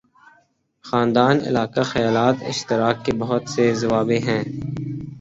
خاندان، 0.85 1.35
علاقہ، 1.47 1.83
خیالات 1.91 2.35
اشتراک 2.47 2.97
کے 3.05 3.11
بہت 3.19 3.43
سے 3.49 3.65
زاویے 3.81 4.19
ہیں۔ 4.19 4.43